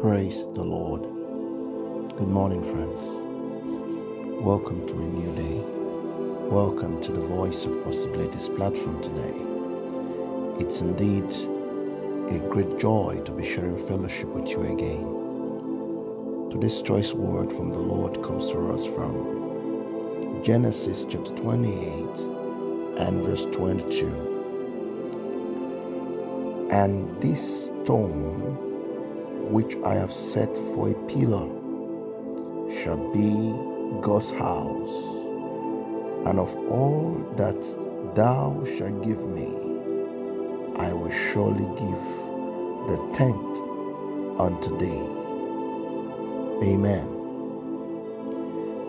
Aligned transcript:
Praise 0.00 0.46
the 0.48 0.62
Lord. 0.62 1.02
Good 2.18 2.28
morning, 2.28 2.62
friends. 2.62 3.00
Welcome 4.42 4.86
to 4.88 4.92
a 4.92 5.06
new 5.06 5.34
day. 5.34 5.58
Welcome 6.50 7.00
to 7.00 7.12
the 7.12 7.22
Voice 7.22 7.64
of 7.64 7.82
Possibilities 7.82 8.50
platform 8.50 9.02
today. 9.02 9.32
It's 10.62 10.82
indeed 10.82 11.24
a 12.28 12.38
great 12.50 12.78
joy 12.78 13.22
to 13.24 13.32
be 13.32 13.46
sharing 13.46 13.78
fellowship 13.88 14.28
with 14.28 14.48
you 14.48 14.64
again. 14.64 16.50
Today's 16.50 16.82
choice 16.82 17.14
word 17.14 17.50
from 17.50 17.70
the 17.70 17.78
Lord 17.78 18.22
comes 18.22 18.50
to 18.50 18.72
us 18.72 18.84
from 18.84 20.42
Genesis 20.44 21.06
chapter 21.08 21.34
28 21.36 22.98
and 22.98 23.24
verse 23.24 23.46
22. 23.46 24.08
And 26.70 27.18
this 27.22 27.68
stone 27.68 28.65
which 29.50 29.76
I 29.84 29.94
have 29.94 30.12
set 30.12 30.54
for 30.74 30.90
a 30.90 30.94
pillar 31.06 31.46
shall 32.82 32.96
be 33.12 33.54
God's 34.00 34.32
house, 34.32 34.90
and 36.26 36.40
of 36.40 36.54
all 36.70 37.14
that 37.36 37.60
thou 38.16 38.64
shalt 38.76 39.02
give 39.04 39.24
me, 39.24 39.46
I 40.76 40.92
will 40.92 41.12
surely 41.32 41.64
give 41.78 42.06
the 42.88 42.98
tenth 43.14 43.60
unto 44.40 44.76
thee. 44.78 45.06
Amen. 46.68 47.06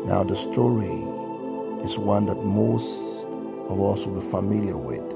Now, 0.05 0.23
the 0.23 0.35
story 0.35 1.03
is 1.85 1.99
one 1.99 2.25
that 2.25 2.43
most 2.43 3.25
of 3.69 3.79
us 3.81 4.05
will 4.07 4.21
be 4.21 4.27
familiar 4.31 4.77
with 4.77 5.07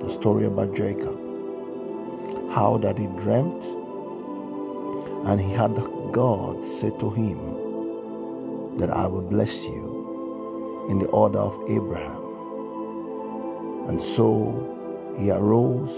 the 0.00 0.10
story 0.10 0.44
about 0.46 0.74
Jacob. 0.74 1.18
How 2.50 2.78
that 2.78 2.98
he 2.98 3.06
dreamt 3.06 3.64
and 5.26 5.40
he 5.40 5.50
had 5.52 5.74
God 6.12 6.64
say 6.64 6.90
to 6.98 7.10
him 7.10 8.78
that 8.78 8.90
I 8.90 9.06
will 9.06 9.22
bless 9.22 9.64
you 9.64 10.86
in 10.90 10.98
the 10.98 11.08
order 11.08 11.38
of 11.38 11.58
Abraham. 11.68 12.22
And 13.88 14.00
so 14.00 15.14
he 15.18 15.30
arose, 15.30 15.90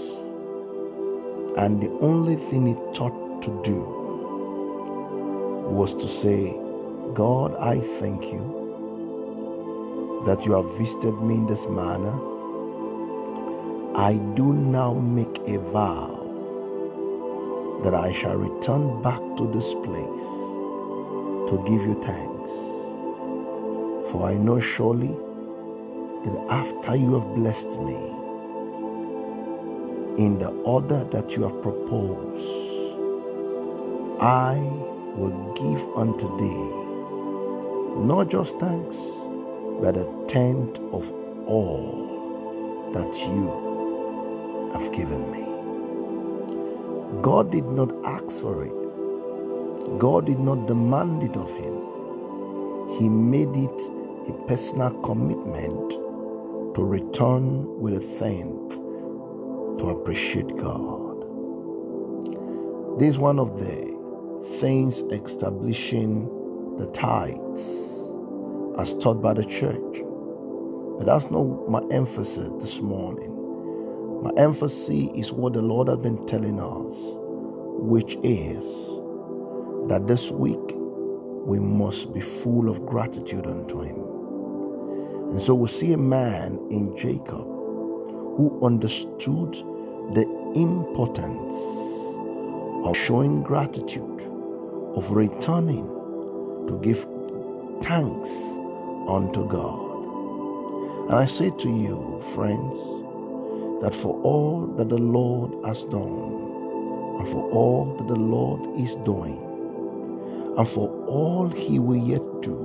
and 1.57 1.81
the 1.81 1.91
only 1.99 2.37
thing 2.49 2.67
he 2.67 2.73
thought 2.95 3.41
to 3.43 3.61
do 3.63 3.79
was 5.69 5.93
to 5.95 6.07
say, 6.07 6.57
God, 7.13 7.55
I 7.55 7.79
thank 7.99 8.23
you 8.31 8.55
that 10.25 10.45
you 10.45 10.53
have 10.53 10.77
visited 10.77 11.21
me 11.21 11.35
in 11.35 11.47
this 11.47 11.65
manner. 11.67 12.13
I 13.95 14.13
do 14.35 14.53
now 14.53 14.93
make 14.93 15.39
a 15.47 15.59
vow 15.59 16.16
that 17.83 17.93
I 17.93 18.11
shall 18.11 18.35
return 18.35 19.01
back 19.01 19.19
to 19.37 19.51
this 19.53 19.73
place 19.85 20.27
to 21.49 21.63
give 21.65 21.81
you 21.85 21.95
thanks. 22.01 22.51
For 24.11 24.23
I 24.27 24.35
know 24.35 24.59
surely 24.59 25.15
that 26.25 26.45
after 26.49 26.95
you 26.95 27.13
have 27.19 27.35
blessed 27.35 27.79
me 27.79 27.95
in 30.17 30.39
the 30.39 30.49
order 30.65 31.03
that 31.11 31.35
you 31.35 31.43
have 31.43 31.61
proposed, 31.61 32.97
I 34.19 34.57
will 35.15 35.53
give 35.53 35.81
unto 35.95 36.27
thee 36.37 36.87
not 38.05 38.29
just 38.29 38.59
thanks, 38.59 38.97
but 39.81 39.97
a 39.97 40.07
tenth 40.27 40.79
of 40.91 41.11
all 41.47 42.89
that 42.93 43.13
you 43.27 44.71
have 44.73 44.91
given 44.91 45.31
me. 45.31 45.56
God 47.21 47.51
did 47.51 47.65
not 47.65 47.91
ask 48.05 48.41
for 48.41 48.63
it. 48.65 49.99
God 49.99 50.25
did 50.27 50.39
not 50.39 50.67
demand 50.67 51.23
it 51.23 51.35
of 51.37 51.51
him. 51.53 51.75
He 52.99 53.09
made 53.09 53.55
it 53.55 53.81
a 54.29 54.33
personal 54.47 54.91
commitment 55.01 55.91
to 56.75 56.83
return 56.83 57.79
with 57.79 57.95
a 57.95 57.99
thank 57.99 58.71
to 59.79 59.89
appreciate 59.89 60.55
God. 60.57 61.25
This 62.99 63.09
is 63.09 63.19
one 63.19 63.39
of 63.39 63.59
the 63.59 63.97
things 64.59 65.01
establishing 65.11 66.27
the 66.77 66.87
tithes 66.87 68.03
as 68.79 68.95
taught 68.95 69.21
by 69.21 69.33
the 69.33 69.45
church. 69.45 70.03
But 70.97 71.05
that's 71.05 71.31
not 71.31 71.69
my 71.69 71.81
emphasis 71.91 72.51
this 72.59 72.81
morning. 72.81 73.46
My 74.21 74.31
emphasis 74.37 75.09
is 75.15 75.31
what 75.31 75.53
the 75.53 75.61
Lord 75.61 75.87
has 75.87 75.97
been 75.97 76.25
telling 76.25 76.59
us, 76.59 76.93
which 77.79 78.17
is 78.23 78.63
that 79.89 80.07
this 80.07 80.31
week 80.31 80.73
we 81.45 81.59
must 81.59 82.13
be 82.13 82.19
full 82.19 82.67
of 82.67 82.85
gratitude 82.85 83.45
unto 83.45 83.81
Him. 83.81 83.99
And 85.31 85.41
so 85.41 85.53
we 85.53 85.67
see 85.67 85.93
a 85.93 85.97
man 85.97 86.59
in 86.71 86.97
Jacob 86.97 87.45
who 87.45 88.59
understood 88.63 89.53
the 90.13 90.25
importance 90.55 91.55
of 92.85 92.97
showing 92.97 93.43
gratitude, 93.43 94.21
of 94.95 95.11
returning 95.11 95.85
to 96.67 96.79
give 96.81 97.05
thanks 97.83 98.29
unto 99.07 99.47
God. 99.47 101.09
And 101.09 101.15
I 101.15 101.25
say 101.25 101.51
to 101.51 101.69
you, 101.69 102.21
friends, 102.33 102.75
that 103.81 103.93
for 103.95 104.19
all 104.21 104.65
that 104.77 104.89
the 104.89 104.97
Lord 104.97 105.53
has 105.65 105.83
done, 105.85 106.45
and 107.19 107.27
for 107.27 107.49
all 107.51 107.95
that 107.97 108.07
the 108.07 108.19
Lord 108.19 108.61
is 108.79 108.95
doing, 108.97 109.37
and 110.57 110.67
for 110.67 110.89
all 111.05 111.47
he 111.47 111.79
will 111.79 111.97
yet 111.97 112.23
do, 112.41 112.55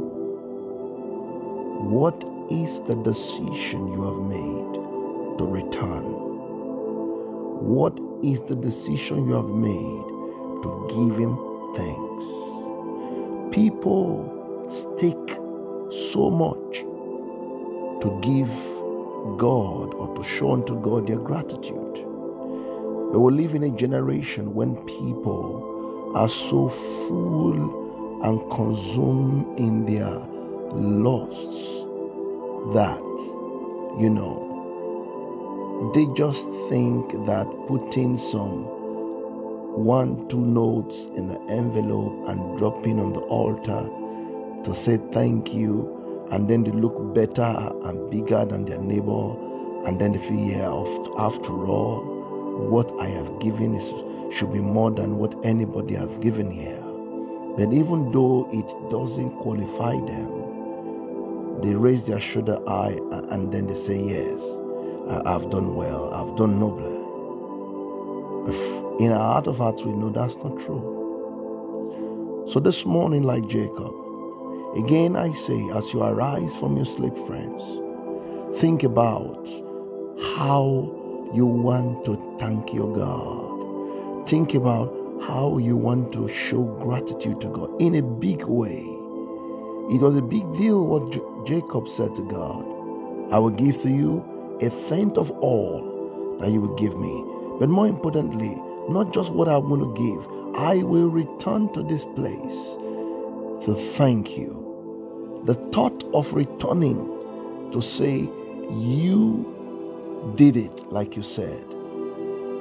what 1.88 2.24
is 2.50 2.80
the 2.82 2.94
decision 2.96 3.88
you 3.92 4.02
have 4.04 4.22
made 4.26 5.38
to 5.38 5.44
return? 5.44 6.04
What 7.62 7.98
is 8.22 8.40
the 8.42 8.56
decision 8.56 9.26
you 9.26 9.34
have 9.34 9.50
made 9.50 10.04
to 10.62 10.86
give 10.88 11.18
him 11.18 11.36
thanks? 11.74 12.24
People 13.54 14.24
stake 14.70 15.38
so 16.10 16.30
much 16.30 16.84
to 18.02 18.18
give 18.22 18.50
God 19.38 19.94
or 19.94 20.14
to 20.16 20.24
show 20.24 20.52
unto 20.52 20.80
God 20.80 21.06
their 21.06 21.18
gratitude. 21.18 22.04
We 23.12 23.18
will 23.18 23.32
live 23.32 23.54
in 23.54 23.62
a 23.62 23.70
generation 23.70 24.54
when 24.54 24.76
people 24.86 26.12
are 26.14 26.28
so 26.28 26.68
full 26.68 28.20
and 28.24 28.50
consumed 28.50 29.58
in 29.58 29.84
their 29.86 30.14
lusts 30.72 31.82
that, 32.74 33.00
you 34.00 34.10
know, 34.10 34.48
they 35.94 36.06
just 36.14 36.46
think 36.68 37.12
that 37.26 37.46
putting 37.68 38.16
some 38.16 38.64
one, 39.74 40.28
two 40.28 40.40
notes 40.40 41.06
in 41.16 41.28
the 41.28 41.40
envelope 41.48 42.28
and 42.28 42.58
dropping 42.58 43.00
on 43.00 43.12
the 43.12 43.20
altar 43.20 43.88
to 44.64 44.74
say 44.74 44.98
thank 45.12 45.52
you 45.54 46.01
and 46.32 46.48
then 46.48 46.64
they 46.64 46.70
look 46.72 47.14
better 47.14 47.42
and 47.84 48.10
bigger 48.10 48.44
than 48.46 48.64
their 48.64 48.78
neighbor, 48.78 49.36
and 49.86 50.00
then 50.00 50.12
they 50.12 50.18
feel, 50.18 50.40
yeah, 50.40 51.22
after 51.22 51.52
all, 51.66 52.00
what 52.70 52.90
I 52.98 53.08
have 53.08 53.38
given 53.38 53.74
is 53.74 53.86
should 54.34 54.50
be 54.52 54.60
more 54.60 54.90
than 54.90 55.18
what 55.18 55.34
anybody 55.44 55.94
has 55.94 56.08
given 56.18 56.50
here. 56.50 56.82
But 57.56 57.72
even 57.74 58.12
though 58.12 58.48
it 58.50 58.66
doesn't 58.90 59.36
qualify 59.40 59.92
them, 60.06 61.60
they 61.60 61.74
raise 61.74 62.04
their 62.04 62.20
shoulder 62.20 62.58
high 62.66 62.98
and 63.30 63.52
then 63.52 63.66
they 63.66 63.74
say, 63.74 64.02
Yes, 64.02 64.40
I've 65.26 65.50
done 65.50 65.74
well, 65.74 66.14
I've 66.14 66.34
done 66.36 66.58
nobly. 66.58 66.96
In 69.04 69.12
our 69.12 69.34
heart 69.34 69.46
of 69.48 69.58
hearts, 69.58 69.82
we 69.82 69.92
know 69.92 70.08
that's 70.08 70.36
not 70.36 70.58
true. 70.60 72.44
So 72.48 72.58
this 72.58 72.86
morning, 72.86 73.22
like 73.22 73.46
Jacob, 73.48 73.94
Again, 74.76 75.16
I 75.16 75.34
say, 75.34 75.68
as 75.74 75.92
you 75.92 76.02
arise 76.02 76.54
from 76.56 76.76
your 76.76 76.86
sleep, 76.86 77.14
friends, 77.26 77.62
think 78.58 78.84
about 78.84 79.46
how 80.36 81.30
you 81.34 81.44
want 81.44 82.06
to 82.06 82.36
thank 82.40 82.72
your 82.72 82.96
God. 82.96 84.28
Think 84.28 84.54
about 84.54 84.88
how 85.22 85.58
you 85.58 85.76
want 85.76 86.12
to 86.14 86.26
show 86.28 86.64
gratitude 86.64 87.40
to 87.42 87.48
God 87.48 87.82
in 87.82 87.96
a 87.96 88.02
big 88.02 88.44
way. 88.44 88.80
It 89.90 90.00
was 90.00 90.16
a 90.16 90.22
big 90.22 90.50
deal 90.54 90.86
what 90.86 91.12
J- 91.12 91.20
Jacob 91.60 91.86
said 91.86 92.14
to 92.14 92.22
God 92.22 92.64
I 93.30 93.38
will 93.38 93.50
give 93.50 93.82
to 93.82 93.90
you 93.90 94.24
a 94.62 94.70
tenth 94.88 95.18
of 95.18 95.30
all 95.32 96.36
that 96.40 96.50
you 96.50 96.62
will 96.62 96.74
give 96.76 96.98
me. 96.98 97.24
But 97.60 97.68
more 97.68 97.86
importantly, 97.86 98.56
not 98.88 99.12
just 99.12 99.32
what 99.32 99.48
I'm 99.50 99.68
going 99.68 99.80
to 99.80 99.94
give, 100.00 100.56
I 100.56 100.76
will 100.82 101.08
return 101.08 101.72
to 101.74 101.82
this 101.82 102.06
place 102.16 102.78
to 103.66 103.74
thank 103.96 104.38
you 104.38 104.61
the 105.44 105.54
thought 105.72 106.04
of 106.14 106.32
returning 106.32 106.98
to 107.72 107.80
say, 107.80 108.30
You 108.70 110.32
did 110.36 110.56
it 110.56 110.92
like 110.92 111.16
you 111.16 111.22
said, 111.22 111.66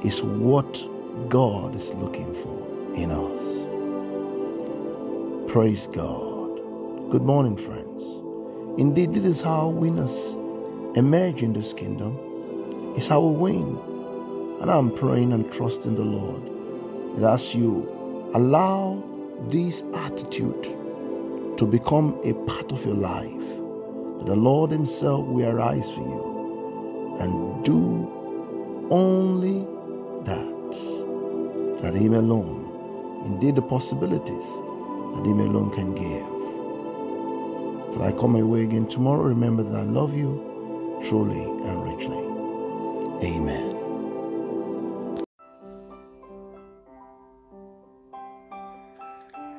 is 0.04 0.24
what 0.24 0.84
God 1.30 1.76
is 1.76 1.90
looking 1.94 2.34
for 2.42 2.96
in 2.96 3.12
us. 3.12 3.68
Praise 5.52 5.88
God. 5.88 6.60
Good 7.12 7.22
morning, 7.22 7.56
friends. 7.56 8.02
Indeed, 8.80 9.14
this 9.14 9.26
is 9.26 9.42
how 9.42 9.68
winners 9.68 10.36
emerge 10.98 11.44
in 11.44 11.54
this 11.54 11.74
kingdom. 11.74 12.18
It's 12.98 13.08
how 13.08 13.22
we 13.22 13.52
win. 13.52 13.78
And 14.60 14.72
I'm 14.72 14.96
praying 14.96 15.34
and 15.34 15.52
trusting 15.52 15.96
the 15.96 16.06
Lord 16.06 17.22
that 17.22 17.34
as 17.34 17.54
you 17.54 18.32
allow 18.34 19.04
this 19.50 19.84
attitude 19.94 20.78
to 21.58 21.66
become 21.66 22.20
a 22.24 22.34
part 22.50 22.72
of 22.72 22.86
your 22.86 22.96
life, 22.96 23.48
that 24.20 24.26
the 24.26 24.36
Lord 24.36 24.72
Himself 24.72 25.26
will 25.26 25.48
arise 25.50 25.90
for 25.92 26.02
you 26.02 27.18
and 27.20 27.64
do 27.64 28.88
only 28.92 29.66
that, 30.26 31.82
that 31.82 31.96
Him 31.96 32.14
alone, 32.14 33.24
indeed 33.26 33.56
the 33.56 33.62
possibilities 33.62 34.46
that 35.16 35.26
Him 35.26 35.40
alone 35.40 35.72
can 35.72 35.94
give. 35.96 36.28
Till 37.94 38.04
I 38.04 38.12
come 38.14 38.34
my 38.34 38.44
way 38.44 38.64
again 38.64 38.88
tomorrow, 38.88 39.24
remember 39.24 39.64
that 39.64 39.76
I 39.78 39.84
love 39.84 40.16
you 40.16 41.02
truly 41.08 41.42
and 41.42 41.84
richly. 41.84 42.24
Amen. 43.28 43.71